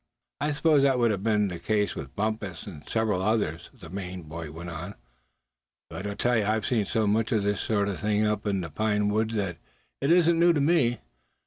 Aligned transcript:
"I 0.39 0.51
suppose 0.53 0.81
that 0.81 0.97
would 0.97 1.11
have 1.11 1.21
been 1.21 1.47
the 1.47 1.59
case 1.59 1.93
with 1.93 2.15
Bumpus 2.15 2.65
and 2.65 2.89
several 2.89 3.21
others," 3.21 3.69
the 3.71 3.87
Maine 3.91 4.23
boy 4.23 4.49
went 4.49 4.71
on; 4.71 4.95
"but 5.91 6.07
I've 6.25 6.65
seen 6.65 6.85
so 6.87 7.05
much 7.05 7.31
of 7.31 7.43
this 7.43 7.61
sort 7.61 7.87
of 7.87 7.99
thing 7.99 8.25
up 8.25 8.47
in 8.47 8.61
the 8.61 8.71
pine 8.71 9.09
wood 9.09 9.29
that 9.37 9.57
it 10.01 10.09
isn't 10.11 10.39
new 10.39 10.53
to 10.53 10.59
me. 10.59 11.01